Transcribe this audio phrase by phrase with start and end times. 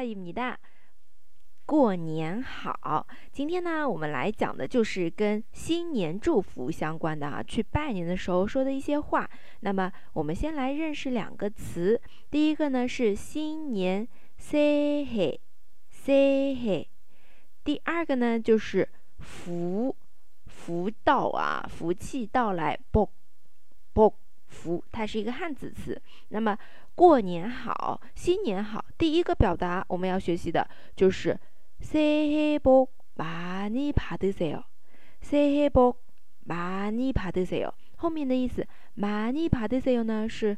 [0.00, 0.56] 입니다
[1.66, 3.04] 过年好！
[3.32, 9.28] 今天呢，我们来讲的就是跟新年祝福相关的啊，去拜年的时候说的一些话。
[9.60, 12.00] 那么，我们先来认识两个词。
[12.30, 14.06] 第一个呢是新年
[14.38, 16.86] 새해새 해，
[17.64, 19.96] 第二个呢就是福
[20.46, 23.10] 福到啊，福气到来복
[23.92, 24.14] 복，
[24.50, 26.00] 福，它是一个汉字词。
[26.28, 26.56] 那么
[26.94, 31.38] 过年好，新年好，第一个表达我们要学习的就是。
[31.78, 34.64] 새해복많이받으세 요。
[35.20, 37.70] 새해복많이받으세 요。
[37.96, 40.56] 后面的意思，많이받으세요呢是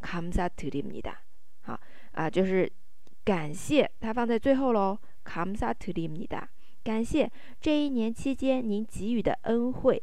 [0.00, 1.14] 감사드립니 다，
[1.62, 1.80] 好
[2.12, 2.70] 啊，就是
[3.24, 6.48] 感谢，它放在最后喽，감사드립니 다，
[6.82, 7.30] 感谢
[7.60, 10.02] 这一年期间您给予的恩惠。